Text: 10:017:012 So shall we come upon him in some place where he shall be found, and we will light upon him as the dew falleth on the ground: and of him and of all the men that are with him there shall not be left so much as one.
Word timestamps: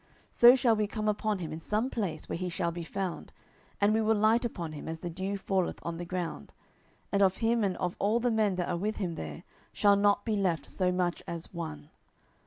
10:017:012 0.31 0.35
So 0.37 0.55
shall 0.55 0.75
we 0.75 0.87
come 0.87 1.07
upon 1.07 1.37
him 1.37 1.53
in 1.53 1.59
some 1.61 1.91
place 1.91 2.27
where 2.27 2.35
he 2.35 2.49
shall 2.49 2.71
be 2.71 2.83
found, 2.83 3.31
and 3.79 3.93
we 3.93 4.01
will 4.01 4.15
light 4.15 4.43
upon 4.43 4.71
him 4.71 4.87
as 4.87 4.97
the 4.97 5.11
dew 5.11 5.37
falleth 5.37 5.77
on 5.83 5.97
the 5.97 6.05
ground: 6.05 6.53
and 7.11 7.21
of 7.21 7.37
him 7.37 7.63
and 7.63 7.77
of 7.77 7.95
all 7.99 8.19
the 8.19 8.31
men 8.31 8.55
that 8.55 8.67
are 8.67 8.77
with 8.77 8.95
him 8.95 9.13
there 9.13 9.43
shall 9.71 9.95
not 9.95 10.25
be 10.25 10.35
left 10.35 10.65
so 10.67 10.91
much 10.91 11.21
as 11.27 11.53
one. 11.53 11.91